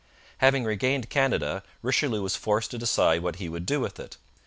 [0.39, 4.17] Having regained Canada, Richelieu was forced to decide what he would do with it.